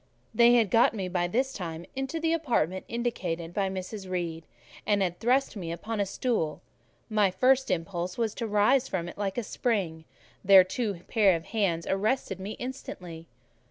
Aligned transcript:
They 0.33 0.55
had 0.55 0.71
got 0.71 0.95
me 0.95 1.07
by 1.09 1.27
this 1.27 1.53
time 1.53 1.85
into 1.95 2.19
the 2.19 2.33
apartment 2.33 2.85
indicated 2.87 3.53
by 3.53 3.69
Mrs. 3.69 4.09
Reed, 4.09 4.47
and 4.83 5.03
had 5.03 5.19
thrust 5.19 5.55
me 5.55 5.71
upon 5.71 5.99
a 5.99 6.07
stool: 6.07 6.63
my 7.07 7.31
impulse 7.69 8.17
was 8.17 8.33
to 8.33 8.47
rise 8.47 8.87
from 8.87 9.07
it 9.07 9.19
like 9.19 9.37
a 9.37 9.43
spring; 9.43 10.05
their 10.43 10.63
two 10.63 11.01
pair 11.07 11.35
of 11.35 11.45
hands 11.45 11.85
arrested 11.85 12.39
me 12.39 12.53
instantly. 12.53 13.27